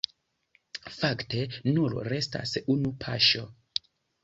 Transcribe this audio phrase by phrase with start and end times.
[1.01, 1.43] Fakte,
[1.77, 3.47] nur restas unu paŝo.